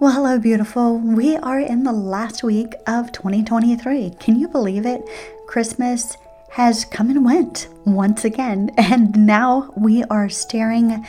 Well, 0.00 0.12
hello, 0.12 0.38
beautiful. 0.38 0.96
We 0.96 1.36
are 1.36 1.60
in 1.60 1.82
the 1.82 1.92
last 1.92 2.42
week 2.42 2.72
of 2.86 3.12
2023. 3.12 4.08
Can 4.18 4.40
you 4.40 4.48
believe 4.48 4.86
it? 4.86 5.04
Christmas 5.46 6.16
has 6.52 6.86
come 6.86 7.10
and 7.10 7.22
went 7.22 7.68
once 7.84 8.24
again, 8.24 8.70
and 8.78 9.26
now 9.26 9.70
we 9.76 10.02
are 10.04 10.30
staring 10.30 11.06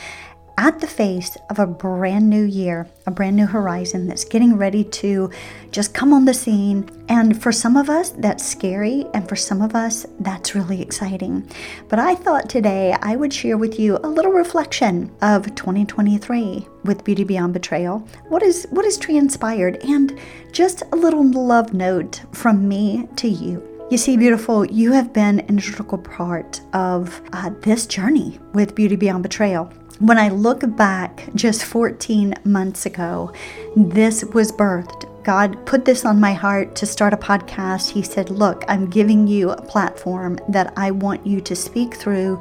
at 0.58 0.80
the 0.80 0.86
face 0.86 1.36
of 1.50 1.58
a 1.58 1.66
brand 1.66 2.28
new 2.28 2.44
year, 2.44 2.88
a 3.06 3.10
brand 3.10 3.36
new 3.36 3.46
horizon 3.46 4.06
that's 4.06 4.24
getting 4.24 4.56
ready 4.56 4.84
to 4.84 5.30
just 5.70 5.94
come 5.94 6.12
on 6.12 6.24
the 6.24 6.34
scene. 6.34 6.88
And 7.08 7.40
for 7.40 7.52
some 7.52 7.76
of 7.76 7.90
us, 7.90 8.10
that's 8.10 8.44
scary, 8.44 9.06
and 9.14 9.28
for 9.28 9.36
some 9.36 9.60
of 9.60 9.74
us, 9.74 10.06
that's 10.20 10.54
really 10.54 10.80
exciting. 10.80 11.48
But 11.88 11.98
I 11.98 12.14
thought 12.14 12.48
today 12.48 12.96
I 13.02 13.16
would 13.16 13.32
share 13.32 13.56
with 13.56 13.78
you 13.78 13.98
a 14.02 14.08
little 14.08 14.32
reflection 14.32 15.10
of 15.22 15.54
2023 15.54 16.66
with 16.84 17.04
Beauty 17.04 17.24
Beyond 17.24 17.52
Betrayal. 17.52 17.98
What 18.28 18.42
is 18.42 18.66
what 18.70 18.84
is 18.84 18.98
transpired, 18.98 19.78
and 19.84 20.18
just 20.52 20.82
a 20.92 20.96
little 20.96 21.28
love 21.30 21.72
note 21.72 22.22
from 22.32 22.68
me 22.68 23.08
to 23.16 23.28
you. 23.28 23.68
You 23.92 23.98
see, 23.98 24.16
beautiful, 24.16 24.64
you 24.64 24.92
have 24.92 25.12
been 25.12 25.40
an 25.40 25.58
integral 25.58 25.98
part 25.98 26.62
of 26.72 27.20
uh, 27.34 27.50
this 27.60 27.86
journey 27.86 28.38
with 28.54 28.74
Beauty 28.74 28.96
Beyond 28.96 29.22
Betrayal. 29.22 29.70
When 29.98 30.18
I 30.18 30.30
look 30.30 30.62
back 30.76 31.28
just 31.34 31.64
14 31.64 32.34
months 32.44 32.86
ago, 32.86 33.32
this 33.76 34.24
was 34.24 34.50
birthed. 34.50 35.08
God 35.22 35.64
put 35.66 35.84
this 35.84 36.04
on 36.04 36.18
my 36.18 36.32
heart 36.32 36.74
to 36.76 36.86
start 36.86 37.12
a 37.12 37.16
podcast. 37.16 37.90
He 37.90 38.02
said, 38.02 38.28
Look, 38.30 38.64
I'm 38.66 38.90
giving 38.90 39.28
you 39.28 39.50
a 39.50 39.62
platform 39.62 40.38
that 40.48 40.72
I 40.76 40.90
want 40.90 41.26
you 41.26 41.40
to 41.42 41.54
speak 41.54 41.94
through 41.94 42.40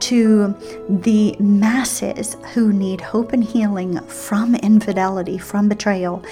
to 0.00 0.54
the 0.88 1.36
masses 1.38 2.36
who 2.54 2.72
need 2.72 3.00
hope 3.00 3.32
and 3.32 3.44
healing 3.44 4.00
from 4.06 4.54
infidelity, 4.54 5.38
from 5.38 5.68
betrayal. 5.68 6.24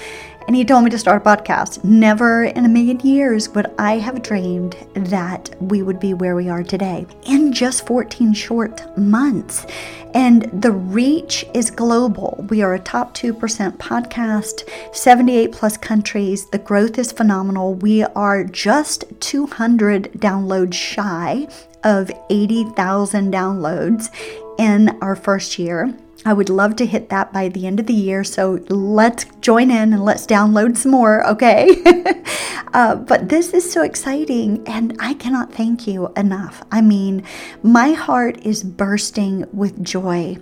And 0.49 0.55
he 0.55 0.65
told 0.65 0.83
me 0.83 0.89
to 0.89 0.97
start 0.97 1.21
a 1.21 1.29
podcast. 1.29 1.83
Never 1.83 2.45
in 2.45 2.65
a 2.65 2.69
million 2.69 2.99
years 3.01 3.49
would 3.49 3.67
I 3.77 3.99
have 3.99 4.23
dreamed 4.23 4.75
that 4.95 5.55
we 5.61 5.83
would 5.83 5.99
be 5.99 6.15
where 6.15 6.35
we 6.35 6.49
are 6.49 6.63
today 6.63 7.05
in 7.27 7.53
just 7.53 7.85
14 7.85 8.33
short 8.33 8.97
months. 8.97 9.67
And 10.15 10.49
the 10.51 10.71
reach 10.71 11.45
is 11.53 11.69
global. 11.69 12.43
We 12.49 12.63
are 12.63 12.73
a 12.73 12.79
top 12.79 13.13
2% 13.13 13.77
podcast, 13.77 14.67
78 14.91 15.51
plus 15.51 15.77
countries. 15.77 16.49
The 16.49 16.57
growth 16.57 16.97
is 16.97 17.11
phenomenal. 17.11 17.75
We 17.75 18.01
are 18.01 18.43
just 18.43 19.03
200 19.19 20.13
downloads 20.13 20.73
shy 20.73 21.47
of 21.83 22.09
80,000 22.31 23.31
downloads 23.31 24.09
in 24.57 24.97
our 24.99 25.15
first 25.15 25.59
year. 25.59 25.93
I 26.25 26.33
would 26.33 26.49
love 26.49 26.75
to 26.77 26.85
hit 26.85 27.09
that 27.09 27.31
by 27.31 27.47
the 27.47 27.65
end 27.65 27.79
of 27.79 27.85
the 27.85 27.93
year. 27.93 28.25
So 28.25 28.59
let's 28.67 29.25
join 29.39 29.71
in 29.71 29.93
and 29.93 30.03
let's 30.03 30.25
download 30.25 30.75
some 30.75 30.91
more, 30.91 31.25
okay? 31.25 31.81
uh, 32.73 32.95
but 32.95 33.29
this 33.29 33.53
is 33.53 33.71
so 33.71 33.83
exciting, 33.83 34.67
and 34.67 34.97
I 34.99 35.13
cannot 35.13 35.53
thank 35.53 35.87
you 35.87 36.11
enough. 36.17 36.61
I 36.71 36.81
mean, 36.81 37.23
my 37.63 37.91
heart 37.93 38.45
is 38.45 38.63
bursting 38.63 39.45
with 39.53 39.81
joy 39.81 40.37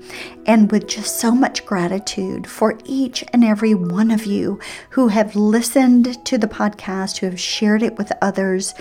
and 0.48 0.72
with 0.72 0.88
just 0.88 1.20
so 1.20 1.32
much 1.32 1.66
gratitude 1.66 2.48
for 2.48 2.80
each 2.86 3.24
and 3.32 3.44
every 3.44 3.76
one 3.76 4.10
of 4.10 4.26
you 4.26 4.60
who 4.92 5.10
have 5.10 5.36
listened 5.36 6.26
to 6.26 6.40
the 6.40 6.48
podcast, 6.48 7.18
who 7.18 7.28
have 7.28 7.40
shared 7.40 7.84
it 7.84 7.98
with 7.98 8.12
others, 8.20 8.74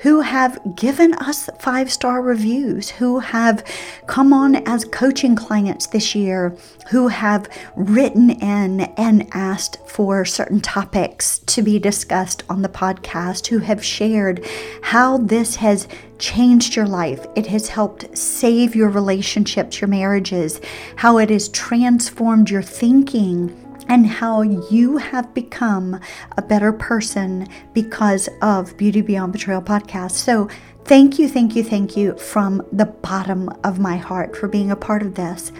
who 0.00 0.20
have 0.20 0.58
given 0.74 1.14
us 1.14 1.48
five 1.58 1.92
star 1.92 2.22
reviews, 2.22 2.90
who 2.90 3.18
have 3.18 3.64
come 4.06 4.32
on 4.32 4.56
as 4.66 4.84
coaching 4.86 5.36
clients 5.36 5.86
this 5.88 6.14
year, 6.14 6.56
who 6.90 7.08
have 7.08 7.48
written 7.76 8.30
in 8.30 8.80
and 8.80 9.28
asked 9.32 9.78
for 9.86 10.24
certain 10.24 10.60
topics 10.60 11.38
to 11.40 11.62
be 11.62 11.78
discussed 11.78 12.42
on 12.48 12.62
the 12.62 12.68
podcast, 12.68 13.48
who 13.48 13.58
have 13.58 13.84
shared 13.84 14.44
how 14.82 15.18
this 15.18 15.56
has 15.56 15.86
changed 16.18 16.76
your 16.76 16.86
life. 16.86 17.26
It 17.36 17.46
has 17.46 17.68
helped 17.68 18.16
save 18.16 18.74
your 18.74 18.88
relationships, 18.88 19.80
your 19.80 19.88
marriages, 19.88 20.60
how 20.96 21.18
it 21.18 21.30
has 21.30 21.48
transformed 21.48 22.50
your 22.50 22.62
thinking 22.62 23.69
and 23.90 24.06
how 24.06 24.40
you 24.40 24.98
have 24.98 25.34
become 25.34 25.98
a 26.38 26.42
better 26.42 26.72
person 26.72 27.48
because 27.74 28.28
of 28.40 28.76
Beauty 28.76 29.00
Beyond 29.00 29.32
Betrayal 29.32 29.60
podcast. 29.60 30.12
So, 30.12 30.48
thank 30.84 31.18
you, 31.18 31.28
thank 31.28 31.56
you, 31.56 31.64
thank 31.64 31.96
you 31.96 32.16
from 32.16 32.62
the 32.70 32.86
bottom 32.86 33.48
of 33.64 33.80
my 33.80 33.96
heart 33.96 34.36
for 34.36 34.46
being 34.46 34.70
a 34.70 34.76
part 34.76 35.02
of 35.02 35.16
this. 35.16 35.50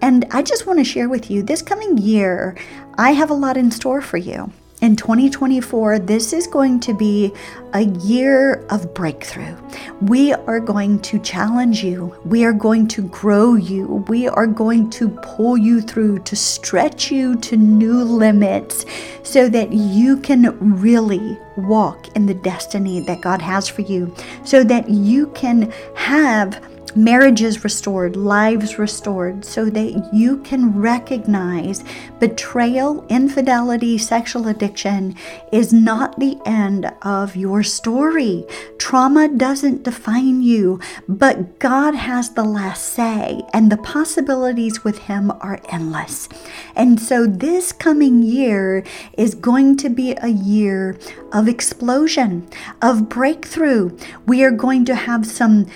And 0.00 0.24
I 0.30 0.42
just 0.42 0.66
want 0.66 0.78
to 0.78 0.84
share 0.84 1.08
with 1.08 1.32
you 1.32 1.42
this 1.42 1.62
coming 1.62 1.98
year, 1.98 2.56
I 2.96 3.10
have 3.10 3.30
a 3.30 3.34
lot 3.34 3.56
in 3.56 3.72
store 3.72 4.00
for 4.00 4.18
you 4.18 4.52
in 4.84 4.96
2024, 4.96 6.00
this 6.00 6.34
is 6.34 6.46
going 6.46 6.78
to 6.78 6.92
be 6.92 7.32
a 7.72 7.84
year 7.84 8.66
of 8.68 8.92
breakthrough. 8.92 9.56
We 10.02 10.34
are 10.34 10.60
going 10.60 11.00
to 11.00 11.18
challenge 11.20 11.82
you. 11.82 12.14
We 12.26 12.44
are 12.44 12.52
going 12.52 12.88
to 12.88 13.02
grow 13.08 13.54
you. 13.54 14.04
We 14.08 14.28
are 14.28 14.46
going 14.46 14.90
to 14.90 15.08
pull 15.08 15.56
you 15.56 15.80
through 15.80 16.18
to 16.24 16.36
stretch 16.36 17.10
you 17.10 17.36
to 17.36 17.56
new 17.56 18.04
limits 18.04 18.84
so 19.22 19.48
that 19.48 19.72
you 19.72 20.18
can 20.18 20.78
really 20.78 21.38
walk 21.56 22.14
in 22.14 22.26
the 22.26 22.34
destiny 22.34 23.00
that 23.00 23.22
God 23.22 23.40
has 23.40 23.66
for 23.66 23.80
you, 23.80 24.14
so 24.44 24.62
that 24.64 24.90
you 24.90 25.28
can 25.28 25.72
have 25.96 26.62
marriages 26.96 27.64
restored, 27.64 28.16
lives 28.16 28.78
restored, 28.78 29.44
so 29.44 29.64
that 29.64 30.10
you 30.12 30.38
can 30.42 30.78
recognize 30.78 31.82
betrayal, 32.28 33.04
infidelity, 33.10 33.98
sexual 33.98 34.48
addiction 34.48 35.14
is 35.52 35.74
not 35.74 36.18
the 36.18 36.38
end 36.46 36.90
of 37.02 37.36
your 37.36 37.62
story. 37.62 38.46
Trauma 38.78 39.28
doesn't 39.28 39.82
define 39.82 40.42
you, 40.42 40.80
but 41.06 41.58
God 41.58 41.94
has 41.94 42.30
the 42.30 42.42
last 42.42 42.94
say, 42.94 43.42
and 43.52 43.70
the 43.70 43.76
possibilities 43.76 44.82
with 44.82 45.00
Him 45.00 45.32
are 45.42 45.60
endless. 45.68 46.30
And 46.74 46.98
so, 46.98 47.26
this 47.26 47.72
coming 47.72 48.22
year 48.22 48.84
is 49.18 49.34
going 49.34 49.76
to 49.78 49.90
be 49.90 50.16
a 50.22 50.28
year 50.28 50.96
of 51.30 51.46
explosion, 51.46 52.48
of 52.80 53.10
breakthrough. 53.10 53.94
We 54.26 54.44
are 54.44 54.50
going 54.50 54.86
to 54.86 54.94
have 54.94 55.26
some 55.26 55.66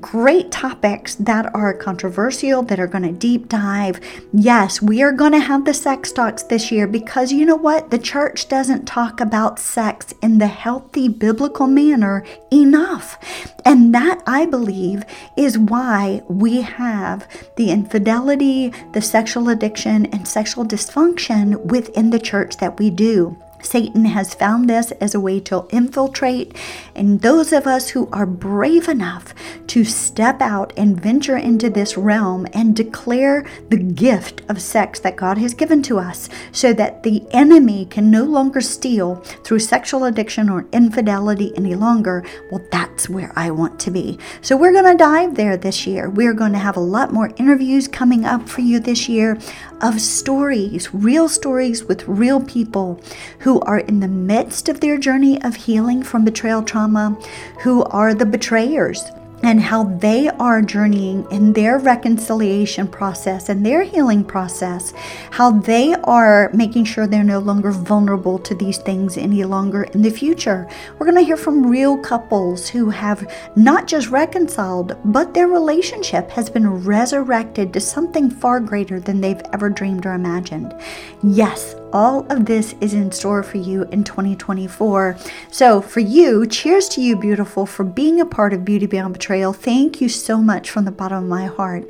great 0.00 0.50
topics 0.50 1.14
that 1.16 1.54
are 1.54 1.72
controversial, 1.74 2.62
that 2.64 2.80
are 2.80 2.88
going 2.88 3.04
to 3.04 3.12
deep 3.12 3.48
dive. 3.48 4.00
Yes, 4.32 4.82
we 4.82 5.00
are 5.00 5.12
going 5.12 5.32
to 5.32 5.38
have 5.38 5.64
the 5.64 5.75
sex 5.76 6.10
talks 6.12 6.42
this 6.42 6.72
year 6.72 6.86
because 6.86 7.32
you 7.32 7.44
know 7.44 7.56
what? 7.56 7.90
The 7.90 7.98
church 7.98 8.48
doesn't 8.48 8.86
talk 8.86 9.20
about 9.20 9.58
sex 9.58 10.12
in 10.22 10.38
the 10.38 10.46
healthy 10.46 11.08
biblical 11.08 11.66
manner 11.66 12.24
enough. 12.52 13.18
And 13.64 13.94
that, 13.94 14.22
I 14.26 14.46
believe, 14.46 15.04
is 15.36 15.58
why 15.58 16.22
we 16.28 16.62
have 16.62 17.28
the 17.56 17.70
infidelity, 17.70 18.72
the 18.92 19.02
sexual 19.02 19.48
addiction, 19.48 20.06
and 20.06 20.26
sexual 20.26 20.64
dysfunction 20.64 21.64
within 21.66 22.10
the 22.10 22.20
church 22.20 22.56
that 22.56 22.78
we 22.78 22.90
do. 22.90 23.36
Satan 23.66 24.04
has 24.06 24.34
found 24.34 24.70
this 24.70 24.92
as 24.92 25.14
a 25.14 25.20
way 25.20 25.40
to 25.40 25.66
infiltrate, 25.70 26.56
and 26.94 27.20
those 27.20 27.52
of 27.52 27.66
us 27.66 27.90
who 27.90 28.08
are 28.12 28.26
brave 28.26 28.88
enough 28.88 29.34
to 29.66 29.84
step 29.84 30.40
out 30.40 30.72
and 30.76 31.00
venture 31.00 31.36
into 31.36 31.68
this 31.68 31.96
realm 31.96 32.46
and 32.52 32.76
declare 32.76 33.44
the 33.68 33.76
gift 33.76 34.42
of 34.48 34.62
sex 34.62 35.00
that 35.00 35.16
God 35.16 35.38
has 35.38 35.54
given 35.54 35.82
to 35.82 35.98
us 35.98 36.28
so 36.52 36.72
that 36.72 37.02
the 37.02 37.24
enemy 37.32 37.86
can 37.86 38.10
no 38.10 38.24
longer 38.24 38.60
steal 38.60 39.16
through 39.44 39.58
sexual 39.58 40.04
addiction 40.04 40.48
or 40.48 40.66
infidelity 40.72 41.52
any 41.56 41.74
longer, 41.74 42.24
well, 42.50 42.64
that's 42.70 43.08
where 43.08 43.32
I 43.36 43.50
want 43.50 43.80
to 43.80 43.90
be. 43.90 44.18
So 44.42 44.56
we're 44.56 44.72
going 44.72 44.84
to 44.84 44.96
dive 44.96 45.34
there 45.34 45.56
this 45.56 45.86
year. 45.86 46.08
We're 46.08 46.34
going 46.34 46.52
to 46.52 46.58
have 46.58 46.76
a 46.76 46.80
lot 46.80 47.12
more 47.12 47.32
interviews 47.36 47.88
coming 47.88 48.24
up 48.24 48.48
for 48.48 48.60
you 48.60 48.78
this 48.78 49.08
year 49.08 49.38
of 49.80 50.00
stories, 50.00 50.94
real 50.94 51.28
stories 51.28 51.84
with 51.84 52.06
real 52.08 52.40
people 52.40 53.00
who 53.40 53.55
are 53.62 53.78
in 53.78 54.00
the 54.00 54.08
midst 54.08 54.68
of 54.68 54.80
their 54.80 54.98
journey 54.98 55.40
of 55.42 55.54
healing 55.54 56.02
from 56.02 56.24
betrayal 56.24 56.62
trauma, 56.62 57.18
who 57.60 57.84
are 57.84 58.14
the 58.14 58.26
betrayers 58.26 59.02
and 59.42 59.60
how 59.60 59.84
they 59.84 60.28
are 60.28 60.62
journeying 60.62 61.26
in 61.30 61.52
their 61.52 61.78
reconciliation 61.78 62.88
process 62.88 63.48
and 63.48 63.64
their 63.64 63.82
healing 63.82 64.24
process, 64.24 64.92
how 65.30 65.50
they 65.50 65.94
are 66.04 66.50
making 66.54 66.84
sure 66.84 67.06
they're 67.06 67.22
no 67.22 67.38
longer 67.38 67.70
vulnerable 67.70 68.38
to 68.38 68.54
these 68.54 68.78
things 68.78 69.16
any 69.16 69.44
longer 69.44 69.84
in 69.84 70.02
the 70.02 70.10
future. 70.10 70.68
We're 70.98 71.06
going 71.06 71.18
to 71.18 71.24
hear 71.24 71.36
from 71.36 71.66
real 71.66 71.98
couples 71.98 72.68
who 72.68 72.90
have 72.90 73.30
not 73.56 73.86
just 73.86 74.08
reconciled, 74.08 74.96
but 75.04 75.34
their 75.34 75.48
relationship 75.48 76.30
has 76.30 76.48
been 76.48 76.84
resurrected 76.84 77.72
to 77.74 77.80
something 77.80 78.30
far 78.30 78.58
greater 78.58 79.00
than 79.00 79.20
they've 79.20 79.42
ever 79.52 79.68
dreamed 79.68 80.06
or 80.06 80.14
imagined. 80.14 80.74
Yes, 81.22 81.76
all 81.92 82.26
of 82.30 82.46
this 82.46 82.74
is 82.80 82.94
in 82.94 83.12
store 83.12 83.42
for 83.42 83.58
you 83.58 83.84
in 83.84 84.04
2024. 84.04 85.16
So, 85.50 85.80
for 85.80 86.00
you, 86.00 86.46
cheers 86.46 86.88
to 86.90 87.00
you, 87.00 87.16
beautiful, 87.16 87.66
for 87.66 87.84
being 87.84 88.20
a 88.20 88.26
part 88.26 88.52
of 88.52 88.64
Beauty 88.64 88.86
Beyond 88.86 89.14
Betrayal. 89.14 89.52
Thank 89.52 90.00
you 90.00 90.08
so 90.08 90.38
much 90.38 90.70
from 90.70 90.84
the 90.84 90.90
bottom 90.90 91.24
of 91.24 91.28
my 91.28 91.46
heart. 91.46 91.84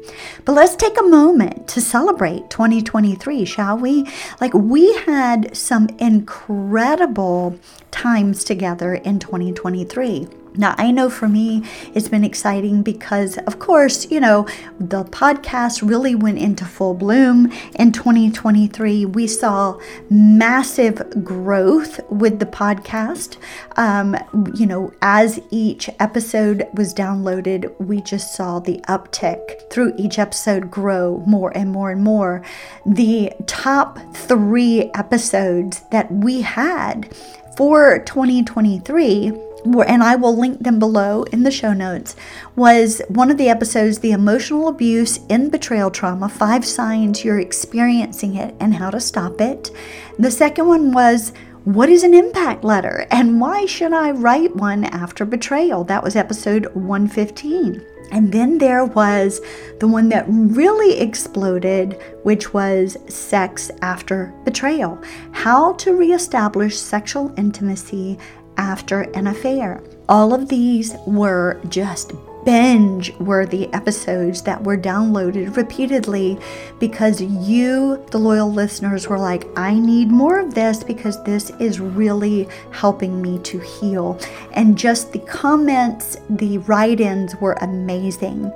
But 0.45 0.53
let's 0.53 0.77
take 0.77 0.99
a 0.99 1.03
moment 1.03 1.69
to 1.69 1.81
celebrate 1.81 2.51
2023, 2.51 3.45
shall 3.45 3.79
we? 3.79 4.07
Like, 4.41 4.55
we 4.55 4.95
had 4.99 5.57
some 5.57 5.89
incredible 5.99 7.59
times 7.91 8.45
together 8.45 8.95
in 8.95 9.19
2023. 9.19 10.29
Now, 10.57 10.75
I 10.79 10.91
know 10.91 11.11
for 11.11 11.29
me, 11.29 11.63
it's 11.95 12.09
been 12.09 12.25
exciting 12.25 12.83
because, 12.83 13.39
of 13.39 13.59
course, 13.59 14.11
you 14.11 14.21
know, 14.21 14.47
the 14.79 15.05
podcast 15.05 15.87
really 15.87 16.15
went 16.15 16.39
into 16.39 16.65
full 16.65 16.95
bloom 16.95 17.53
in 17.75 17.93
2023. 17.93 19.07
We 19.07 19.27
saw 19.27 19.79
massive 20.11 21.25
growth 21.25 22.01
with 22.11 22.39
the 22.39 22.47
podcast. 22.47 23.37
Um, 23.77 24.17
you 24.55 24.67
know, 24.67 24.93
as 25.03 25.41
each 25.51 25.91
episode 26.01 26.67
was 26.75 26.95
downloaded, 26.95 27.75
we 27.81 28.01
just 28.01 28.35
saw 28.35 28.59
the 28.59 28.81
uptick 28.89 29.71
through 29.71 29.93
each 29.99 30.19
episode 30.19 30.71
grow 30.71 31.23
more 31.27 31.57
and 31.57 31.71
more 31.71 31.91
and 31.91 32.03
more. 32.03 32.43
The 32.85 33.33
top 33.47 33.99
three 34.15 34.91
episodes 34.95 35.83
that 35.91 36.11
we 36.11 36.43
had 36.43 37.15
for 37.57 37.99
2023 38.01 39.46
and 39.65 40.03
I 40.03 40.17
will 40.17 40.37
link 40.37 40.61
them 40.61 40.79
below 40.79 41.25
in 41.25 41.43
the 41.43 41.51
show 41.51 41.73
notes, 41.73 42.15
was 42.55 43.03
one 43.09 43.31
of 43.31 43.39
the 43.39 43.49
episodes, 43.49 43.99
The 43.99 44.13
Emotional 44.13 44.69
Abuse 44.69 45.19
in 45.29 45.51
Betrayal 45.51 45.91
Trauma 45.91 46.29
Five 46.29 46.65
Signs 46.65 47.25
You're 47.25 47.41
Experiencing 47.41 48.37
It 48.37 48.55
and 48.61 48.75
How 48.75 48.91
to 48.91 49.01
Stop 49.01 49.41
It. 49.41 49.71
The 50.19 50.31
second 50.31 50.67
one 50.67 50.93
was, 50.93 51.33
What 51.65 51.89
is 51.89 52.05
an 52.05 52.15
impact 52.15 52.65
letter 52.65 53.07
and 53.11 53.41
why 53.41 53.67
should 53.67 53.93
I 53.93 54.13
write 54.13 54.55
one 54.55 54.85
after 54.85 55.25
betrayal? 55.25 55.85
That 55.85 56.03
was 56.03 56.17
episode 56.17 56.67
115. 56.75 57.85
And 58.13 58.31
then 58.31 58.59
there 58.59 58.85
was 58.85 59.41
the 59.81 59.89
one 59.89 60.09
that 60.11 60.27
really 60.29 61.01
exploded, 61.01 62.01
which 62.23 62.55
was 62.55 62.97
sex 63.09 63.71
after 63.83 64.33
betrayal. 64.45 65.03
How 65.33 65.73
to 65.75 65.95
reestablish 65.95 66.79
sexual 66.79 67.35
intimacy 67.37 68.17
after 68.57 69.03
an 69.13 69.27
affair. 69.27 69.83
All 70.09 70.33
of 70.33 70.49
these 70.49 70.95
were 71.07 71.61
just 71.69 72.13
binge 72.47 73.13
worthy 73.19 73.67
episodes 73.75 74.43
that 74.43 74.63
were 74.63 74.77
downloaded 74.79 75.57
repeatedly 75.57 76.39
because 76.79 77.21
you, 77.21 78.03
the 78.13 78.19
loyal 78.19 78.51
listeners, 78.51 79.09
were 79.09 79.19
like, 79.19 79.45
I 79.59 79.75
need 79.75 80.13
more 80.13 80.39
of 80.39 80.55
this 80.55 80.85
because 80.85 81.23
this 81.25 81.51
is 81.59 81.81
really 81.81 82.49
helping 82.71 83.21
me 83.21 83.41
to 83.41 83.59
heal. 83.59 84.19
And 84.53 84.79
just 84.79 85.13
the 85.13 85.19
comments, 85.19 86.17
the 86.31 86.59
write 86.59 87.01
ins 87.01 87.35
were 87.37 87.55
amazing. 87.55 88.53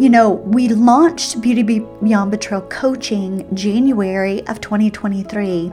You 0.00 0.08
know, 0.08 0.30
we 0.30 0.68
launched 0.68 1.42
Beauty 1.42 1.62
Beyond 1.62 2.30
Betrayal 2.30 2.62
Coaching 2.62 3.46
January 3.54 4.46
of 4.46 4.60
2023, 4.62 5.70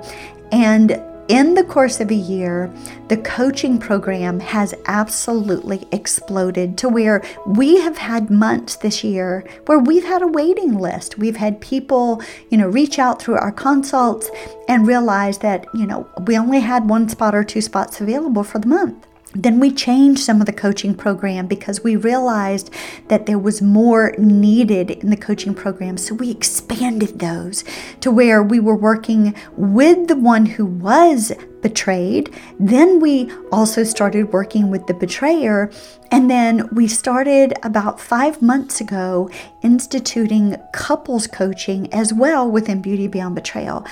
and 0.51 1.01
in 1.27 1.55
the 1.55 1.63
course 1.63 1.99
of 1.99 2.11
a 2.11 2.15
year, 2.15 2.71
the 3.07 3.17
coaching 3.17 3.79
program 3.79 4.39
has 4.39 4.75
absolutely 4.85 5.87
exploded 5.91 6.77
to 6.77 6.89
where 6.89 7.23
we 7.47 7.79
have 7.81 7.97
had 7.97 8.29
months 8.29 8.75
this 8.75 9.03
year 9.03 9.43
where 9.65 9.79
we've 9.79 10.03
had 10.03 10.21
a 10.21 10.27
waiting 10.27 10.77
list. 10.77 11.17
We've 11.17 11.37
had 11.37 11.61
people, 11.61 12.21
you 12.49 12.57
know, 12.57 12.67
reach 12.67 12.99
out 12.99 13.21
through 13.21 13.35
our 13.35 13.51
consults 13.51 14.29
and 14.67 14.85
realize 14.85 15.39
that, 15.39 15.65
you 15.73 15.87
know, 15.87 16.07
we 16.27 16.37
only 16.37 16.59
had 16.59 16.87
one 16.89 17.09
spot 17.09 17.33
or 17.33 17.43
two 17.43 17.61
spots 17.61 17.99
available 17.99 18.43
for 18.43 18.59
the 18.59 18.67
month 18.67 19.07
then 19.35 19.59
we 19.59 19.71
changed 19.71 20.21
some 20.21 20.39
of 20.39 20.45
the 20.45 20.53
coaching 20.53 20.95
program 20.95 21.47
because 21.47 21.83
we 21.83 21.95
realized 21.95 22.71
that 23.09 23.25
there 23.25 23.39
was 23.39 23.61
more 23.61 24.15
needed 24.17 24.91
in 24.91 25.09
the 25.09 25.17
coaching 25.17 25.53
program. 25.53 25.97
So 25.97 26.15
we 26.15 26.31
expanded 26.31 27.19
those 27.19 27.63
to 27.99 28.11
where 28.11 28.41
we 28.41 28.59
were 28.59 28.75
working 28.75 29.35
with 29.57 30.07
the 30.07 30.15
one 30.15 30.45
who 30.45 30.65
was 30.65 31.31
betrayed. 31.65 32.31
Then 32.59 32.99
we 32.99 33.31
also 33.51 33.83
started 33.83 34.31
working 34.31 34.69
with 34.69 34.85
the 34.85 34.93
betrayer. 34.93 35.71
And 36.11 36.29
then 36.29 36.69
we 36.71 36.87
started 36.87 37.55
about 37.63 37.99
five 37.99 38.39
months 38.39 38.79
ago 38.79 39.31
instituting 39.63 40.57
couples 40.73 41.25
coaching 41.25 41.91
as 41.91 42.13
well 42.13 42.47
within 42.47 42.83
Beauty 42.83 43.07
Beyond 43.07 43.33
Betrayal. 43.33 43.83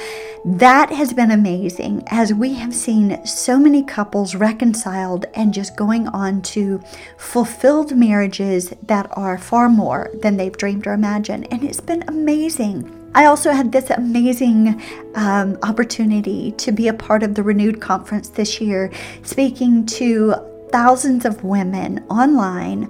That 0.46 0.92
has 0.92 1.14
been 1.14 1.32
amazing 1.32 2.04
as 2.12 2.32
we 2.32 2.54
have 2.54 2.76
seen 2.76 3.26
so 3.26 3.58
many 3.58 3.82
couples 3.82 4.36
reconciled 4.36 5.26
and 5.34 5.52
just 5.52 5.76
going 5.76 6.08
on 6.10 6.44
to 6.54 6.80
fulfilled 7.18 7.98
marriages 7.98 8.72
that 8.84 9.08
are 9.14 9.40
far 9.40 9.68
more 9.68 10.12
than 10.22 10.38
they've 10.38 10.56
dreamed 10.56 10.86
or 10.86 10.94
imagined. 10.94 11.48
And 11.52 11.64
it's 11.64 11.82
been 11.82 12.04
amazing. 12.08 13.03
I 13.16 13.26
also 13.26 13.52
had 13.52 13.72
this 13.72 13.90
amazing 13.92 14.82
um, 15.16 15.58
opportunity 15.62 16.52
to 16.54 16.72
be 16.72 16.88
a 16.88 16.94
part 16.94 17.22
of 17.22 17.36
the 17.36 17.44
Renewed 17.44 17.80
Conference 17.80 18.30
this 18.30 18.60
year, 18.60 18.92
speaking 19.22 19.86
to 19.88 20.34
thousands 20.72 21.24
of 21.24 21.44
women 21.44 22.04
online 22.10 22.90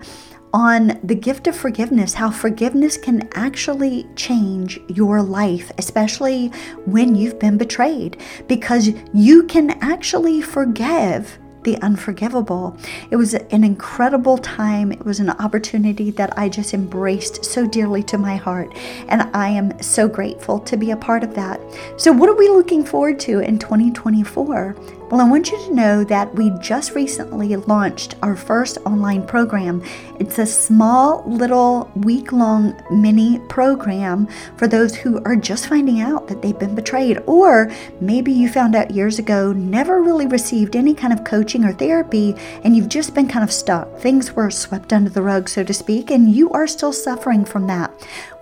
on 0.53 0.99
the 1.03 1.15
gift 1.15 1.47
of 1.47 1.55
forgiveness, 1.55 2.13
how 2.13 2.29
forgiveness 2.29 2.95
can 2.95 3.27
actually 3.33 4.07
change 4.15 4.79
your 4.87 5.21
life, 5.21 5.71
especially 5.77 6.47
when 6.85 7.15
you've 7.15 7.39
been 7.39 7.57
betrayed, 7.57 8.21
because 8.47 8.91
you 9.13 9.43
can 9.47 9.71
actually 9.81 10.41
forgive 10.41 11.39
the 11.63 11.77
unforgivable. 11.81 12.77
It 13.11 13.15
was 13.15 13.33
an 13.33 13.63
incredible 13.63 14.37
time. 14.37 14.91
It 14.91 15.05
was 15.05 15.19
an 15.19 15.29
opportunity 15.31 16.11
that 16.11 16.37
I 16.37 16.49
just 16.49 16.73
embraced 16.73 17.45
so 17.45 17.67
dearly 17.67 18.03
to 18.03 18.17
my 18.17 18.35
heart. 18.35 18.73
And 19.07 19.23
I 19.33 19.49
am 19.49 19.81
so 19.81 20.07
grateful 20.07 20.59
to 20.59 20.77
be 20.77 20.91
a 20.91 20.97
part 20.97 21.23
of 21.23 21.33
that. 21.35 21.61
So, 21.97 22.11
what 22.11 22.29
are 22.29 22.35
we 22.35 22.49
looking 22.49 22.83
forward 22.83 23.19
to 23.21 23.39
in 23.39 23.59
2024? 23.59 24.75
Well, 25.09 25.21
I 25.21 25.29
want 25.29 25.51
you 25.51 25.59
to 25.59 25.75
know 25.75 26.03
that 26.05 26.33
we 26.33 26.49
just 26.59 26.95
recently 26.95 27.55
launched 27.55 28.15
our 28.23 28.35
first 28.35 28.79
online 28.79 29.27
program. 29.27 29.83
It's 30.19 30.39
a 30.39 30.45
small 30.45 31.23
little 31.27 31.91
week 31.95 32.31
long 32.31 32.73
mini 32.89 33.37
program 33.47 34.27
for 34.57 34.67
those 34.67 34.95
who 34.95 35.21
are 35.23 35.35
just 35.35 35.67
finding 35.67 36.01
out 36.01 36.27
that 36.27 36.41
they've 36.41 36.57
been 36.57 36.73
betrayed, 36.73 37.19
or 37.27 37.71
maybe 38.01 38.31
you 38.31 38.49
found 38.49 38.75
out 38.75 38.89
years 38.89 39.19
ago, 39.19 39.53
never 39.53 40.01
really 40.01 40.25
received 40.25 40.75
any 40.75 40.95
kind 40.95 41.13
of 41.13 41.23
coaching 41.23 41.63
or 41.63 41.73
therapy, 41.73 42.33
and 42.63 42.75
you've 42.75 42.89
just 42.89 43.13
been 43.13 43.27
kind 43.27 43.43
of 43.43 43.51
stuck. 43.51 43.95
Things 43.99 44.33
were 44.33 44.49
swept 44.49 44.91
under 44.93 45.11
the 45.11 45.21
rug, 45.21 45.47
so 45.47 45.63
to 45.63 45.73
speak, 45.75 46.09
and 46.09 46.33
you 46.33 46.49
are 46.51 46.65
still 46.65 46.93
suffering 46.93 47.45
from 47.45 47.67
that. 47.67 47.91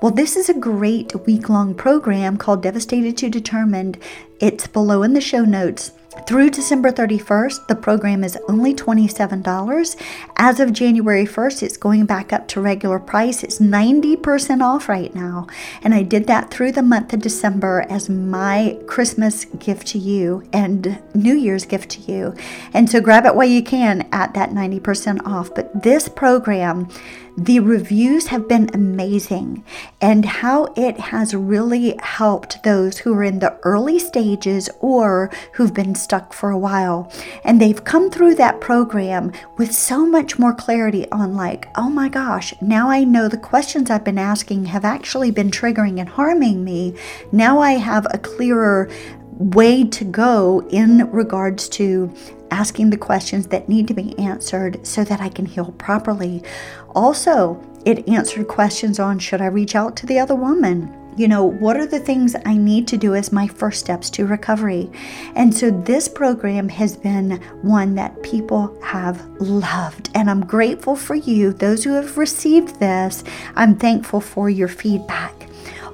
Well, 0.02 0.12
this 0.12 0.38
is 0.38 0.48
a 0.48 0.54
great 0.54 1.14
week 1.26 1.50
long 1.50 1.76
program 1.76 2.38
called 2.38 2.64
Devastated 2.64 3.18
to 3.18 3.30
Determined. 3.30 3.98
It's 4.40 4.68
below 4.68 5.04
in 5.04 5.14
the 5.14 5.22
show 5.22 5.44
notes. 5.44 5.92
Through 6.12 6.50
December 6.50 6.92
31st, 6.92 7.68
the 7.68 7.76
program 7.76 8.26
is 8.26 8.38
only 8.50 8.74
$27. 8.74 9.96
As 10.36 10.60
of 10.60 10.74
January 10.74 11.26
1st, 11.26 11.64
it's 11.64 11.78
going 11.78 12.06
back 12.06 12.34
up 12.34 12.50
to 12.50 12.60
regular 12.60 13.00
price. 13.00 13.44
It's 13.44 13.60
90% 13.60 14.62
off 14.62 14.90
right 14.90 15.16
now. 15.16 15.48
And 15.82 15.94
I 15.94 16.04
did 16.04 16.28
that 16.28 16.52
through 16.52 16.74
the 16.74 16.84
month 16.84 17.14
of 17.14 17.22
December 17.22 17.86
as 17.90 18.10
my 18.10 18.78
Christmas 18.88 19.46
gift 19.46 19.88
to 19.88 20.00
you 20.00 20.44
and 20.52 21.02
New 21.14 21.36
Year's 21.36 21.66
gift 21.66 21.90
to 21.92 22.12
you. 22.12 22.36
And 22.74 22.90
so 22.90 23.00
grab 23.00 23.26
it 23.26 23.36
while 23.36 23.48
you 23.48 23.64
can 23.64 24.06
at 24.12 24.34
that 24.34 24.50
90% 24.50 25.26
off. 25.26 25.56
But 25.56 25.84
this 25.84 26.10
program, 26.10 26.90
the 27.38 27.60
reviews 27.60 28.28
have 28.28 28.48
been 28.48 28.70
amazing 28.74 29.64
and 30.02 30.26
how 30.26 30.66
it 30.76 31.00
has 31.00 31.34
really 31.34 31.96
helped 32.02 32.64
those 32.64 33.00
who 33.00 33.14
are 33.14 33.24
in 33.24 33.40
the 33.40 33.58
early 33.64 34.00
stages 34.00 34.70
or 34.80 35.30
who've 35.54 35.74
been 35.74 35.96
stuck 35.96 36.34
for 36.34 36.50
a 36.50 36.58
while. 36.58 37.12
And 37.44 37.60
they've 37.60 37.84
come 37.84 38.12
through 38.12 38.36
that 38.36 38.62
program 38.62 39.32
with 39.58 39.74
so 39.74 40.06
much 40.06 40.38
more 40.38 40.54
clarity 40.54 41.10
on, 41.12 41.36
like, 41.36 41.68
oh 41.76 41.90
my 41.90 42.10
gosh, 42.10 42.54
now 42.62 42.90
I 42.90 43.04
know 43.04 43.28
the 43.28 43.38
questions 43.38 43.90
I've 43.90 44.04
been 44.04 44.18
asking 44.18 44.66
have 44.66 44.86
actually 44.86 45.32
been 45.32 45.52
triggering 45.52 46.00
and 46.00 46.10
harming 46.10 46.64
me. 46.64 46.96
Now 47.32 47.60
I 47.60 47.74
have 47.74 48.06
a 48.10 48.18
clearer 48.18 48.90
way 49.38 49.84
to 49.86 50.06
go 50.06 50.68
in 50.70 51.10
regards 51.12 51.68
to 51.70 52.14
asking 52.52 52.90
the 52.90 52.98
questions 52.98 53.48
that 53.48 53.70
need 53.70 53.88
to 53.88 53.94
be 53.94 54.18
answered 54.20 54.86
so 54.86 55.04
that 55.04 55.22
I 55.22 55.30
can 55.30 55.46
heal 55.46 55.74
properly. 55.78 56.44
Also, 56.94 57.60
it 57.86 58.08
answered 58.08 58.48
questions 58.48 59.00
on 59.00 59.18
should 59.18 59.42
I 59.42 59.48
reach 59.48 59.76
out 59.76 59.96
to 59.98 60.06
the 60.06 60.20
other 60.20 60.36
woman? 60.36 60.96
You 61.18 61.28
know, 61.28 61.44
what 61.44 61.76
are 61.76 61.86
the 61.86 62.00
things 62.00 62.36
I 62.46 62.56
need 62.56 62.88
to 62.88 62.98
do 62.98 63.16
as 63.16 63.34
my 63.34 63.46
first 63.48 63.82
steps 63.82 64.10
to 64.12 64.26
recovery? 64.26 64.90
And 65.36 65.54
so 65.54 65.70
this 65.70 66.08
program 66.08 66.70
has 66.70 66.96
been 66.96 67.42
one 67.62 67.96
that 67.96 68.24
people 68.24 68.80
have 68.82 69.26
loved. 69.42 70.10
And 70.16 70.30
I'm 70.30 70.46
grateful 70.46 70.96
for 70.96 71.16
you, 71.16 71.52
those 71.52 71.84
who 71.84 71.94
have 71.94 72.18
received 72.18 72.80
this. 72.80 73.26
I'm 73.56 73.76
thankful 73.76 74.22
for 74.22 74.50
your 74.50 74.70
feedback. 74.70 75.41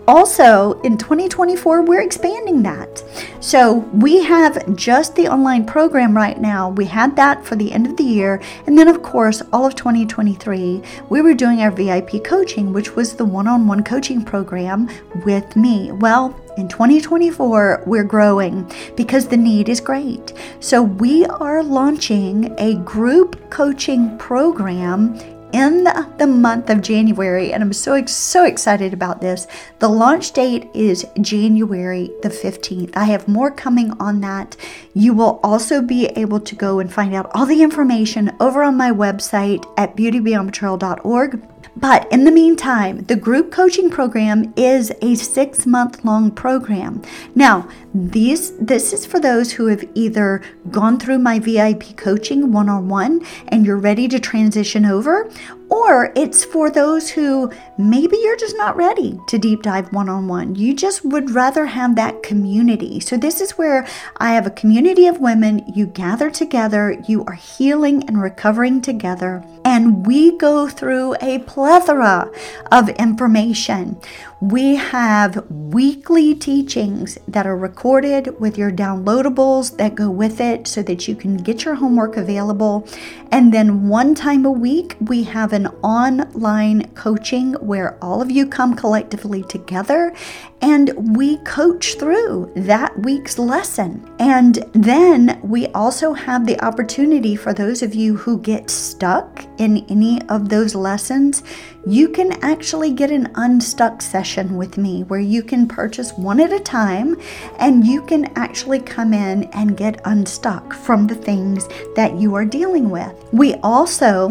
Also 0.07 0.79
in 0.81 0.97
2024, 0.97 1.81
we're 1.83 2.01
expanding 2.01 2.63
that. 2.63 3.03
So 3.39 3.73
we 3.93 4.23
have 4.23 4.75
just 4.75 5.15
the 5.15 5.27
online 5.27 5.65
program 5.65 6.15
right 6.15 6.39
now. 6.39 6.69
We 6.69 6.85
had 6.85 7.15
that 7.17 7.45
for 7.45 7.55
the 7.55 7.71
end 7.71 7.87
of 7.87 7.97
the 7.97 8.03
year. 8.03 8.41
And 8.65 8.77
then, 8.77 8.87
of 8.87 9.03
course, 9.03 9.41
all 9.51 9.65
of 9.65 9.75
2023, 9.75 10.81
we 11.09 11.21
were 11.21 11.33
doing 11.33 11.61
our 11.61 11.71
VIP 11.71 12.23
coaching, 12.23 12.73
which 12.73 12.95
was 12.95 13.15
the 13.15 13.25
one 13.25 13.47
on 13.47 13.67
one 13.67 13.83
coaching 13.83 14.23
program 14.23 14.89
with 15.25 15.55
me. 15.55 15.91
Well, 15.91 16.39
in 16.57 16.67
2024, 16.67 17.83
we're 17.85 18.03
growing 18.03 18.71
because 18.95 19.27
the 19.27 19.37
need 19.37 19.69
is 19.69 19.79
great. 19.79 20.33
So, 20.59 20.81
we 20.81 21.25
are 21.25 21.61
launching 21.61 22.55
a 22.57 22.75
group 22.75 23.49
coaching 23.49 24.17
program 24.17 25.19
in 25.51 25.86
the 26.18 26.27
month 26.27 26.70
of 26.70 26.82
January, 26.82 27.54
and 27.54 27.63
I'm 27.63 27.74
so 27.74 28.06
so 28.06 28.44
excited 28.44 28.94
about 28.94 29.22
this. 29.22 29.48
The 29.80 29.89
launch 29.89 30.32
date 30.34 30.70
is 30.74 31.06
January 31.20 32.12
the 32.22 32.30
15th. 32.30 32.96
I 32.96 33.06
have 33.06 33.27
more 33.27 33.51
coming 33.51 33.92
on 34.00 34.22
that. 34.22 34.56
You 34.94 35.13
will 35.13 35.39
also 35.44 35.82
be 35.82 36.08
able 36.08 36.39
to 36.42 36.56
go 36.56 36.80
and 36.80 36.92
find 36.92 37.16
out 37.16 37.32
all 37.34 37.46
the 37.46 37.63
information 37.63 38.36
over 38.39 38.63
on 38.63 38.77
my 38.77 38.92
website 38.92 39.66
at 39.77 39.96
beautybeyondbetrayal.org. 39.96 41.42
But 41.75 42.12
in 42.12 42.24
the 42.24 42.32
meantime, 42.32 43.04
the 43.04 43.16
group 43.16 43.51
coaching 43.51 43.92
program 43.92 44.51
is 44.56 44.92
a 45.01 45.13
six 45.13 45.68
month 45.68 46.04
long 46.04 46.32
program. 46.32 47.04
Now, 47.36 47.70
these, 47.94 48.56
this 48.58 48.94
is 48.94 49.06
for 49.06 49.20
those 49.20 49.51
who 49.51 49.67
have 49.67 49.84
either 49.96 50.41
gone 50.70 51.00
through 51.00 51.20
my 51.20 51.39
VIP 51.39 51.96
coaching 51.96 52.51
one 52.51 52.70
on 52.70 52.89
one 52.89 53.25
and 53.48 53.65
you're 53.65 53.77
ready 53.77 54.08
to 54.10 54.20
transition 54.20 54.86
over, 54.86 55.29
or 55.70 56.12
it's 56.15 56.46
for 56.46 56.70
those 56.70 57.10
who 57.10 57.51
maybe 57.77 58.17
you're 58.17 58.38
just 58.38 58.56
not 58.58 58.75
ready 58.77 59.20
to 59.27 59.38
deep 59.38 59.63
dive 59.63 59.91
one 59.91 60.10
on 60.10 60.27
one. 60.27 60.56
You 60.56 60.74
just 60.74 61.03
would 61.03 61.32
rather 61.32 61.65
have 61.65 61.96
that 61.96 62.24
community. 62.24 63.00
So, 63.00 63.17
this 63.17 63.41
is 63.41 63.51
where 63.51 63.86
I 64.17 64.34
have 64.34 64.48
a 64.48 64.51
community 64.51 65.08
of 65.08 65.20
women. 65.20 65.63
You 65.74 65.88
gather 65.88 66.29
together, 66.29 67.01
you 67.08 67.25
are 67.25 67.34
healing 67.34 68.08
and 68.08 68.22
recovering 68.22 68.82
together, 68.82 69.44
and 69.65 70.06
we 70.06 70.38
go 70.38 70.67
through 70.67 71.15
a 71.22 71.39
plethora 71.39 72.32
of 72.72 72.89
information. 72.89 74.00
We 74.39 74.75
have 74.75 75.50
weekly 75.50 76.36
teachings 76.36 77.17
that 77.27 77.48
are 77.48 77.58
recorded 77.58 78.39
with 78.39 78.56
your 78.56 78.72
downloadables 78.72 79.77
that 79.77 79.96
go 79.96 80.12
with 80.12 80.39
it 80.39 80.67
so 80.67 80.84
that 80.84 81.08
you 81.08 81.15
can 81.15 81.38
get 81.38 81.65
your 81.65 81.74
homework 81.74 82.17
available. 82.17 82.88
And 83.32 83.51
then 83.51 83.88
one 83.88 84.13
time 84.13 84.46
a 84.46 84.51
week, 84.51 84.96
we 85.01 85.24
have 85.24 85.53
an 85.53 85.65
online 85.82 86.88
coaching 86.89 87.53
where 87.53 87.98
all 88.00 88.22
of 88.22 88.29
you 88.29 88.46
come 88.46 88.75
collectively 88.75 89.41
together 89.41 90.13
and 90.61 91.15
we 91.15 91.37
coach 91.37 91.95
through 91.95 92.51
that 92.55 92.97
week's 92.99 93.37
lesson. 93.37 94.09
And 94.19 94.55
then 94.73 95.39
we 95.43 95.67
also 95.67 96.13
have 96.13 96.45
the 96.45 96.59
opportunity 96.63 97.35
for 97.35 97.53
those 97.53 97.81
of 97.81 97.93
you 97.93 98.15
who 98.15 98.39
get 98.39 98.69
stuck 98.69 99.45
in 99.59 99.85
any 99.89 100.21
of 100.29 100.49
those 100.49 100.73
lessons, 100.73 101.43
you 101.85 102.09
can 102.09 102.43
actually 102.43 102.91
get 102.91 103.11
an 103.11 103.31
unstuck 103.35 104.01
session 104.01 104.57
with 104.57 104.77
me 104.77 105.03
where 105.03 105.19
you 105.19 105.43
can 105.43 105.67
purchase 105.67 106.11
one 106.13 106.39
at 106.39 106.51
a 106.51 106.59
time 106.59 107.17
and 107.59 107.85
you 107.85 108.01
can 108.01 108.25
actually 108.37 108.79
come 108.79 109.13
in 109.13 109.43
and 109.45 109.77
get 109.77 110.01
unstuck 110.05 110.73
from 110.73 111.07
the 111.07 111.15
things 111.15 111.67
that 111.95 112.15
you 112.15 112.35
are 112.35 112.45
dealing 112.45 112.89
with. 112.89 113.13
We 113.31 113.55
also 113.55 114.29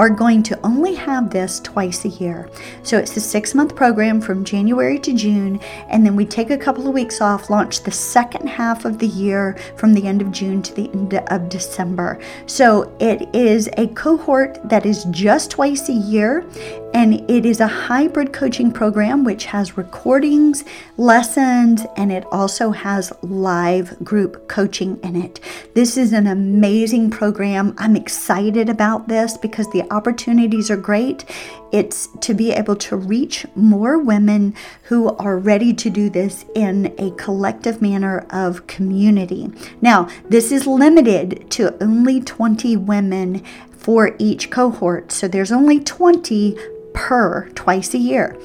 are 0.00 0.08
going 0.08 0.42
to 0.42 0.58
only 0.64 0.94
have 0.94 1.28
this 1.28 1.60
twice 1.60 2.06
a 2.06 2.08
year. 2.08 2.48
So 2.82 2.96
it's 2.96 3.14
a 3.18 3.20
six 3.20 3.54
month 3.54 3.76
program 3.76 4.18
from 4.22 4.46
January 4.46 4.98
to 4.98 5.12
June, 5.12 5.60
and 5.90 6.06
then 6.06 6.16
we 6.16 6.24
take 6.24 6.48
a 6.48 6.56
couple 6.56 6.88
of 6.88 6.94
weeks 6.94 7.20
off, 7.20 7.50
launch 7.50 7.82
the 7.82 7.90
second 7.90 8.46
half 8.46 8.86
of 8.86 8.98
the 8.98 9.08
year 9.08 9.58
from 9.76 9.92
the 9.92 10.06
end 10.06 10.22
of 10.22 10.32
June 10.32 10.62
to 10.62 10.74
the 10.74 10.90
end 10.94 11.12
of 11.12 11.50
December. 11.50 12.18
So 12.46 12.96
it 12.98 13.28
is 13.34 13.68
a 13.76 13.88
cohort 13.88 14.58
that 14.70 14.86
is 14.86 15.04
just 15.10 15.50
twice 15.50 15.90
a 15.90 15.92
year, 15.92 16.46
and 16.94 17.30
it 17.30 17.44
is 17.44 17.60
a 17.60 17.66
hybrid 17.66 18.32
coaching 18.32 18.72
program 18.72 19.22
which 19.22 19.44
has 19.44 19.76
recordings, 19.76 20.64
lessons, 20.96 21.84
and 21.98 22.10
it 22.10 22.24
also 22.32 22.70
has 22.70 23.12
live 23.20 24.02
group 24.02 24.48
coaching 24.48 24.98
in 25.02 25.14
it. 25.14 25.40
This 25.74 25.98
is 25.98 26.14
an 26.14 26.26
amazing 26.26 27.10
program. 27.10 27.74
I'm 27.76 27.96
excited 27.96 28.70
about 28.70 29.08
this 29.08 29.36
because 29.36 29.70
the 29.72 29.89
opportunities 29.90 30.70
are 30.70 30.76
great. 30.76 31.24
It's 31.72 32.08
to 32.20 32.34
be 32.34 32.52
able 32.52 32.76
to 32.76 32.96
reach 32.96 33.46
more 33.54 33.98
women 33.98 34.54
who 34.84 35.14
are 35.16 35.38
ready 35.38 35.72
to 35.74 35.90
do 35.90 36.10
this 36.10 36.44
in 36.54 36.94
a 36.98 37.10
collective 37.12 37.80
manner 37.80 38.26
of 38.30 38.66
community. 38.66 39.50
Now, 39.80 40.08
this 40.28 40.50
is 40.52 40.66
limited 40.66 41.50
to 41.50 41.82
only 41.82 42.20
20 42.20 42.76
women 42.76 43.44
for 43.70 44.14
each 44.18 44.50
cohort. 44.50 45.12
So 45.12 45.28
there's 45.28 45.52
only 45.52 45.80
20 45.80 46.56
per 46.92 47.48
twice 47.50 47.94
a 47.94 47.98
year. 47.98 48.36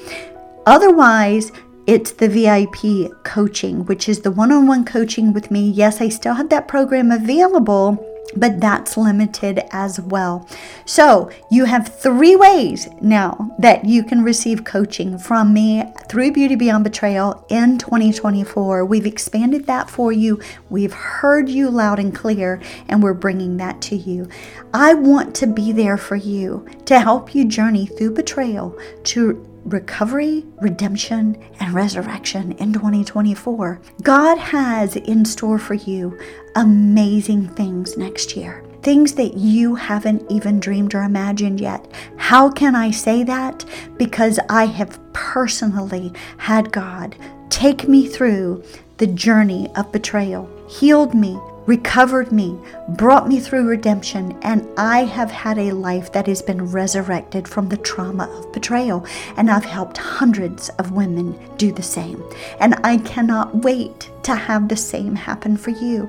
Otherwise, 0.66 1.52
it's 1.86 2.10
the 2.12 2.28
VIP 2.28 3.12
coaching, 3.22 3.84
which 3.86 4.08
is 4.08 4.20
the 4.20 4.30
one 4.32 4.50
on 4.50 4.66
one 4.66 4.84
coaching 4.84 5.32
with 5.32 5.50
me. 5.52 5.70
Yes, 5.70 6.00
I 6.00 6.08
still 6.08 6.34
have 6.34 6.48
that 6.48 6.66
program 6.66 7.12
available, 7.12 8.05
but 8.36 8.60
that's 8.60 8.96
limited 8.96 9.62
as 9.70 10.00
well. 10.00 10.48
So, 10.84 11.30
you 11.50 11.64
have 11.64 11.88
three 11.88 12.36
ways 12.36 12.88
now 13.00 13.54
that 13.58 13.84
you 13.84 14.04
can 14.04 14.22
receive 14.22 14.64
coaching 14.64 15.18
from 15.18 15.52
me 15.52 15.84
through 16.08 16.32
Beauty 16.32 16.54
Beyond 16.54 16.84
Betrayal 16.84 17.44
in 17.48 17.78
2024. 17.78 18.84
We've 18.84 19.06
expanded 19.06 19.66
that 19.66 19.90
for 19.90 20.12
you. 20.12 20.40
We've 20.70 20.92
heard 20.92 21.48
you 21.48 21.70
loud 21.70 21.98
and 21.98 22.14
clear, 22.14 22.60
and 22.88 23.02
we're 23.02 23.14
bringing 23.14 23.56
that 23.56 23.80
to 23.82 23.96
you. 23.96 24.28
I 24.72 24.94
want 24.94 25.34
to 25.36 25.46
be 25.46 25.72
there 25.72 25.96
for 25.96 26.16
you 26.16 26.66
to 26.84 27.00
help 27.00 27.34
you 27.34 27.46
journey 27.46 27.86
through 27.86 28.14
betrayal 28.14 28.78
to 29.04 29.55
recovery, 29.66 30.44
redemption, 30.60 31.36
and 31.60 31.74
resurrection 31.74 32.52
in 32.52 32.72
2024. 32.72 33.80
God 34.02 34.38
has 34.38 34.96
in 34.96 35.24
store 35.24 35.58
for 35.58 35.74
you 35.74 36.18
amazing 36.54 37.48
things 37.48 37.96
next 37.96 38.36
year. 38.36 38.64
Things 38.82 39.14
that 39.14 39.34
you 39.34 39.74
haven't 39.74 40.30
even 40.30 40.60
dreamed 40.60 40.94
or 40.94 41.02
imagined 41.02 41.60
yet. 41.60 41.92
How 42.16 42.48
can 42.48 42.76
I 42.76 42.92
say 42.92 43.24
that? 43.24 43.64
Because 43.98 44.38
I 44.48 44.66
have 44.66 45.00
personally 45.12 46.12
had 46.38 46.70
God 46.70 47.16
take 47.50 47.88
me 47.88 48.06
through 48.06 48.62
the 48.98 49.08
journey 49.08 49.68
of 49.74 49.90
betrayal, 49.90 50.48
healed 50.68 51.14
me, 51.14 51.38
recovered 51.66 52.32
me, 52.32 52.58
brought 52.90 53.28
me 53.28 53.40
through 53.40 53.68
redemption, 53.68 54.38
and 54.42 54.66
I 54.78 55.04
have 55.04 55.30
had 55.30 55.58
a 55.58 55.72
life 55.72 56.12
that 56.12 56.26
has 56.26 56.42
been 56.42 56.70
resurrected 56.70 57.46
from 57.46 57.68
the 57.68 57.76
trauma 57.76 58.24
of 58.24 58.52
betrayal. 58.52 59.04
And 59.36 59.50
I've 59.50 59.64
helped 59.64 59.98
hundreds 59.98 60.68
of 60.70 60.92
women 60.92 61.38
do 61.56 61.72
the 61.72 61.82
same. 61.82 62.22
And 62.60 62.76
I 62.84 62.98
cannot 62.98 63.54
wait 63.56 64.10
to 64.22 64.34
have 64.34 64.68
the 64.68 64.76
same 64.76 65.14
happen 65.14 65.56
for 65.56 65.70
you. 65.70 66.06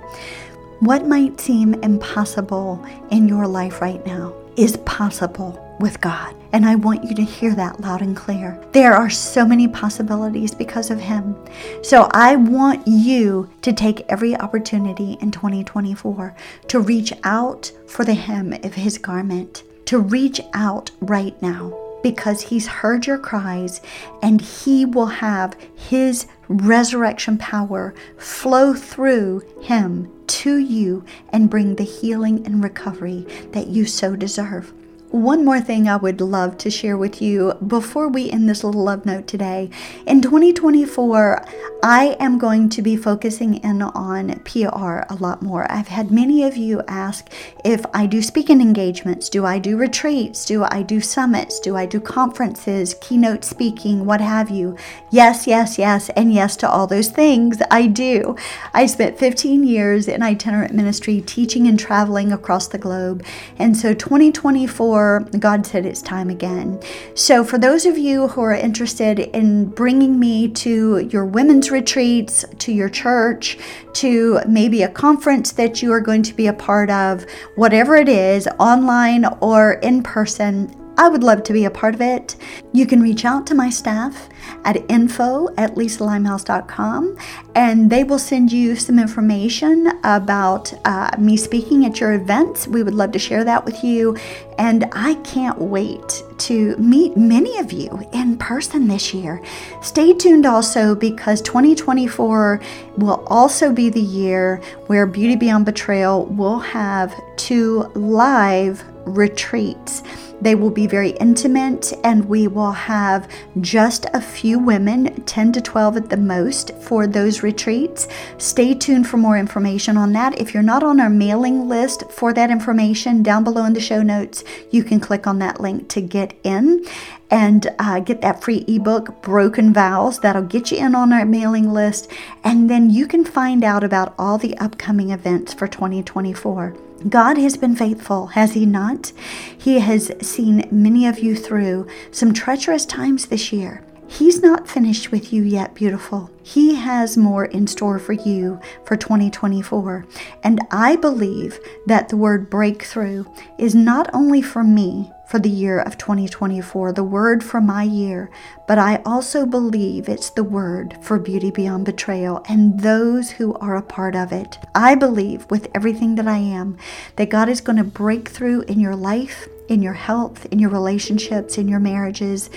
What 0.80 1.08
might 1.08 1.42
seem 1.42 1.74
impossible 1.76 2.86
in 3.10 3.28
your 3.28 3.48
life 3.48 3.82
right 3.82 4.06
now 4.06 4.34
is 4.56 4.78
possible 4.78 5.67
with 5.80 6.02
God. 6.02 6.36
And 6.54 6.66
I 6.66 6.76
want 6.76 7.04
you 7.04 7.14
to 7.16 7.24
hear 7.24 7.54
that 7.56 7.80
loud 7.80 8.02
and 8.02 8.16
clear. 8.16 8.60
There 8.72 8.94
are 8.94 9.10
so 9.10 9.46
many 9.46 9.68
possibilities 9.68 10.54
because 10.54 10.90
of 10.90 11.00
Him. 11.00 11.36
So 11.84 12.10
I 12.14 12.36
want 12.36 12.88
you 12.88 13.50
to 13.62 13.74
take 13.74 14.06
every 14.10 14.36
opportunity 14.36 15.18
in 15.22 15.32
2024 15.32 16.36
to 16.68 16.80
reach 16.80 17.14
out 17.24 17.72
for 17.88 18.06
the 18.06 18.14
hem 18.14 18.54
of 18.54 18.76
His 18.76 18.98
garment, 18.98 19.64
to 19.86 20.00
reach 20.00 20.42
out 20.54 20.92
right 21.00 21.40
now 21.42 21.78
because 22.04 22.44
He's 22.44 22.68
heard 22.68 23.06
your 23.06 23.18
cries 23.18 23.82
and 24.22 24.42
He 24.42 24.86
will 24.86 25.08
have 25.08 25.58
His 25.76 26.28
resurrection 26.48 27.38
power 27.38 27.94
flow 28.18 28.74
through 28.74 29.42
Him 29.62 30.12
to 30.28 30.58
you 30.58 31.04
and 31.30 31.50
bring 31.50 31.76
the 31.76 31.84
healing 31.84 32.46
and 32.46 32.64
recovery 32.64 33.26
that 33.52 33.68
you 33.68 33.86
so 33.86 34.16
deserve. 34.16 34.74
One 35.12 35.46
more 35.46 35.62
thing 35.62 35.88
I 35.88 35.96
would 35.96 36.20
love 36.20 36.58
to 36.58 36.70
share 36.70 36.98
with 36.98 37.22
you 37.22 37.54
before 37.66 38.10
we 38.10 38.30
end 38.30 38.50
this 38.50 38.62
little 38.62 38.84
love 38.84 39.06
note 39.06 39.26
today. 39.26 39.70
In 40.06 40.22
2024, 40.22 41.46
I 41.82 42.18
am 42.20 42.38
going 42.38 42.68
to 42.68 42.82
be 42.82 42.98
focusing 42.98 43.56
in 43.64 43.82
on 43.84 44.40
PR 44.40 45.06
a 45.10 45.18
lot 45.18 45.42
more. 45.42 45.66
I've 45.72 45.88
had 45.88 46.12
many 46.12 46.44
of 46.44 46.58
you 46.58 46.82
ask 46.90 47.32
if 47.64 47.86
I 47.94 48.06
do 48.06 48.22
speaking 48.22 48.60
engagements, 48.60 49.30
do 49.30 49.46
I 49.46 49.60
do 49.60 49.78
retreats, 49.78 50.44
do 50.44 50.66
I 50.66 50.82
do 50.82 51.00
summits, 51.00 51.62
do 51.62 51.78
I 51.78 51.86
do 51.86 52.02
conferences, 52.02 52.94
keynote 53.00 53.46
speaking, 53.46 54.06
what 54.06 54.20
have 54.20 54.50
you. 54.50 54.76
Yes, 55.10 55.48
yes, 55.48 55.78
yes, 55.78 56.10
and 56.18 56.34
yes 56.34 56.58
to 56.58 56.70
all 56.70 56.86
those 56.86 57.08
things. 57.08 57.60
I 57.72 57.88
do. 57.88 58.36
I 58.74 58.86
spent 58.88 59.18
15 59.18 59.64
years 59.64 60.10
in 60.10 60.22
itinerant 60.22 60.74
ministry 60.74 61.22
teaching 61.22 61.66
and 61.66 61.80
traveling 61.80 62.34
across 62.34 62.68
the 62.68 62.78
globe. 62.78 63.24
And 63.58 63.78
so 63.78 63.94
2024 63.94 64.97
God 65.40 65.66
said 65.66 65.86
it's 65.86 66.02
time 66.02 66.30
again. 66.30 66.80
So, 67.16 67.44
for 67.44 67.58
those 67.58 67.86
of 67.86 67.98
you 67.98 68.28
who 68.28 68.42
are 68.42 68.54
interested 68.54 69.20
in 69.20 69.66
bringing 69.66 70.20
me 70.20 70.48
to 70.50 71.00
your 71.12 71.26
women's 71.26 71.72
retreats, 71.72 72.46
to 72.60 72.72
your 72.72 72.90
church, 72.90 73.58
to 73.94 74.40
maybe 74.48 74.84
a 74.84 74.90
conference 74.90 75.52
that 75.54 75.82
you 75.82 75.92
are 75.92 76.02
going 76.02 76.24
to 76.24 76.34
be 76.34 76.48
a 76.48 76.54
part 76.54 76.90
of, 76.90 77.26
whatever 77.56 77.96
it 77.96 78.10
is, 78.10 78.48
online 78.60 79.26
or 79.42 79.74
in 79.74 80.04
person, 80.04 80.74
I 81.00 81.10
would 81.10 81.24
love 81.24 81.44
to 81.44 81.54
be 81.54 81.66
a 81.66 81.70
part 81.70 81.94
of 81.94 82.02
it. 82.02 82.36
You 82.74 82.88
can 82.88 83.02
reach 83.02 83.24
out 83.24 83.46
to 83.48 83.56
my 83.56 83.70
staff 83.70 84.30
at 84.66 84.84
info 84.90 85.50
at 85.56 85.76
lisalimehouse.com 85.76 87.18
and 87.54 87.90
they 87.90 88.04
will 88.04 88.18
send 88.18 88.52
you 88.52 88.76
some 88.76 88.98
information 88.98 89.92
about 90.04 90.74
uh, 90.86 91.12
me 91.20 91.38
speaking 91.38 91.86
at 91.86 92.00
your 92.00 92.14
events. 92.14 92.68
We 92.68 92.82
would 92.82 92.96
love 92.96 93.12
to 93.12 93.20
share 93.20 93.44
that 93.44 93.64
with 93.64 93.84
you. 93.84 94.18
And 94.58 94.86
I 94.92 95.16
can't 95.16 95.60
wait 95.60 96.24
to 96.40 96.76
meet 96.78 97.16
many 97.16 97.58
of 97.60 97.72
you 97.72 98.08
in 98.14 98.38
person 98.38 98.88
this 98.88 99.14
year. 99.14 99.42
Stay 99.82 100.14
tuned 100.14 100.46
also 100.46 100.96
because 100.96 101.42
2024 101.42 102.62
will 102.98 103.24
also 103.28 103.72
be 103.72 103.90
the 103.90 104.02
year 104.02 104.62
where 104.88 105.06
Beauty 105.06 105.36
Beyond 105.36 105.66
Betrayal 105.66 106.26
will 106.26 106.60
have 106.60 107.14
two 107.38 107.84
live 107.96 108.84
retreats. 109.06 110.04
They 110.40 110.54
will 110.54 110.70
be 110.70 110.86
very 110.86 111.12
intimate, 111.12 111.94
and 112.04 112.26
we 112.26 112.48
will 112.48 112.72
have 112.72 113.28
just 113.60 114.06
a 114.14 114.22
few 114.22 114.60
women, 114.60 115.24
10 115.24 115.52
to 115.54 115.62
12 115.62 115.98
at 115.98 116.10
the 116.10 116.18
most, 116.18 116.72
for 116.76 117.08
those 117.08 117.42
retreats. 117.42 118.08
Stay 118.38 118.76
tuned 118.76 119.08
for 119.08 119.18
more 119.18 119.38
information 119.38 119.98
on 119.98 120.14
that. 120.14 120.40
If 120.40 120.54
you're 120.54 120.62
not 120.62 120.84
on 120.84 121.00
our 121.00 121.10
mailing 121.10 121.68
list 121.68 122.04
for 122.12 122.34
that 122.34 122.52
information, 122.52 123.24
down 123.24 123.44
below 123.44 123.66
in 123.66 123.74
the 123.74 123.80
show 123.80 124.04
notes, 124.04 124.44
you 124.72 124.84
can 124.84 125.00
click 125.00 125.28
on 125.28 125.40
that 125.40 125.60
link 125.60 125.90
to 125.90 126.02
get 126.02 126.38
in 126.44 126.86
and 127.30 127.68
uh, 127.80 128.00
get 128.00 128.22
that 128.22 128.42
free 128.42 128.64
ebook, 128.68 129.22
Broken 129.22 129.74
Vows. 129.74 130.20
That'll 130.20 130.44
get 130.44 130.72
you 130.72 130.78
in 130.78 130.96
on 130.96 131.12
our 131.12 131.26
mailing 131.26 131.72
list. 131.72 132.12
And 132.44 132.70
then 132.70 132.90
you 132.90 133.08
can 133.08 133.26
find 133.26 133.64
out 133.64 133.84
about 133.84 134.14
all 134.18 134.38
the 134.38 134.58
upcoming 134.58 135.12
events 135.12 135.54
for 135.54 135.68
2024. 135.68 136.76
God 137.10 137.38
has 137.38 137.58
been 137.58 137.76
faithful, 137.76 138.28
has 138.28 138.54
He 138.54 138.66
not? 138.66 139.12
He 139.58 139.80
has 139.80 140.12
seen 140.22 140.68
many 140.72 141.06
of 141.06 141.20
you 141.20 141.36
through 141.36 141.88
some 142.12 142.34
treacherous 142.34 142.86
times 142.86 143.28
this 143.28 143.54
year. 143.54 143.84
He's 144.08 144.42
not 144.42 144.68
finished 144.68 145.12
with 145.12 145.34
you 145.34 145.44
yet, 145.44 145.76
beautiful. 145.76 146.32
He 146.42 146.76
has 146.76 147.18
more 147.18 147.46
in 147.46 147.68
store 147.68 148.00
for 148.00 148.14
you 148.14 148.60
for 148.86 148.96
2024. 148.96 150.06
And 150.44 150.60
I 150.72 150.96
believe 150.96 151.60
that 151.86 152.10
the 152.10 152.18
word 152.18 152.50
breakthrough 152.50 153.26
is 153.58 153.76
not 153.76 154.10
only 154.14 154.42
for 154.42 154.64
me 154.64 155.12
for 155.28 155.40
the 155.40 155.50
year 155.50 155.80
of 155.80 155.98
2024, 155.98 156.94
the 156.94 157.04
word 157.04 157.44
for 157.44 157.60
my 157.60 157.84
year, 157.84 158.32
but 158.66 158.80
I 158.80 159.02
also 159.06 159.46
believe 159.46 160.08
it's 160.08 160.30
the 160.30 160.44
word 160.44 160.98
for 161.02 161.20
Beauty 161.20 161.52
Beyond 161.52 161.86
Betrayal 161.86 162.44
and 162.48 162.80
those 162.80 163.32
who 163.32 163.54
are 163.56 163.76
a 163.76 163.82
part 163.82 164.16
of 164.16 164.32
it. 164.32 164.58
I 164.74 164.96
believe 164.96 165.46
with 165.52 165.68
everything 165.76 166.16
that 166.16 166.30
I 166.30 166.38
am 166.38 166.78
that 167.18 167.30
God 167.30 167.50
is 167.50 167.60
going 167.60 167.78
to 167.78 167.84
break 167.84 168.30
through 168.30 168.62
in 168.64 168.80
your 168.80 168.96
life 168.96 169.50
in 169.68 169.82
your 169.82 169.94
health, 169.94 170.46
in 170.48 170.60
your 170.60 170.70
relationships, 170.70 171.58
in 171.58 171.68
your 171.68 171.80
marriages, 171.80 172.50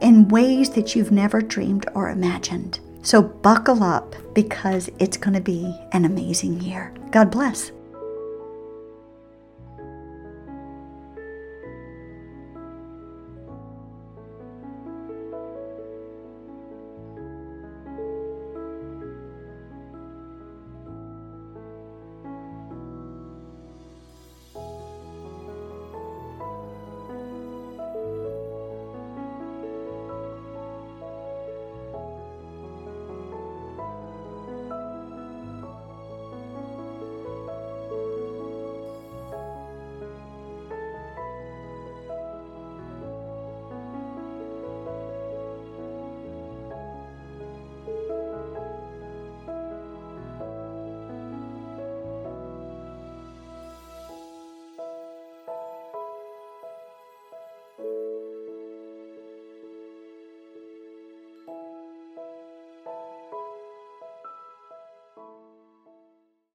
in 0.00 0.28
ways 0.28 0.70
that 0.70 0.94
you've 0.94 1.12
never 1.12 1.40
dreamed 1.40 1.86
or 1.94 2.10
imagined. 2.10 2.80
So 3.02 3.22
buckle 3.22 3.82
up 3.82 4.14
because 4.34 4.90
it's 4.98 5.16
going 5.16 5.34
to 5.34 5.40
be 5.40 5.72
an 5.92 6.04
amazing 6.04 6.60
year. 6.60 6.92
God 7.12 7.30
bless. 7.30 7.70